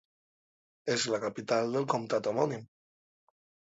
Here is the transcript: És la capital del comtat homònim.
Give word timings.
És 0.93 1.03
la 1.15 1.19
capital 1.25 1.69
del 1.75 1.87
comtat 1.93 2.31
homònim. 2.33 2.65